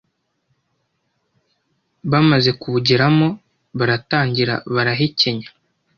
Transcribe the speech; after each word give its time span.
Bamaze 2.11 2.49
kubugeramo 2.61 3.27
baratangira 3.77 4.53
barahekenya 4.73 5.47